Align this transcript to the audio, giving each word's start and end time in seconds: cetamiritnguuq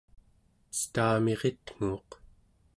cetamiritnguuq 0.77 2.09